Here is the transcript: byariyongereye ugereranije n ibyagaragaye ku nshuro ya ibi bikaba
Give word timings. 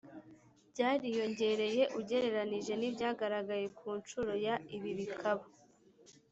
byariyongereye 0.71 1.83
ugereranije 1.99 2.73
n 2.77 2.81
ibyagaragaye 2.89 3.65
ku 3.77 3.87
nshuro 3.99 4.31
ya 4.45 4.55
ibi 4.75 4.91
bikaba 4.99 5.45